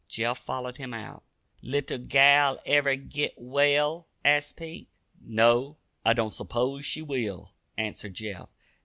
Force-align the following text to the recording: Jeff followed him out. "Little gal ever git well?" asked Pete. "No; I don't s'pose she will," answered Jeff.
Jeff 0.07 0.39
followed 0.39 0.77
him 0.77 0.95
out. 0.95 1.23
"Little 1.61 1.99
gal 1.99 2.59
ever 2.65 2.95
git 2.95 3.35
well?" 3.37 4.07
asked 4.25 4.57
Pete. 4.57 4.89
"No; 5.23 5.77
I 6.03 6.13
don't 6.13 6.33
s'pose 6.33 6.83
she 6.85 7.03
will," 7.03 7.51
answered 7.77 8.15
Jeff. 8.15 8.49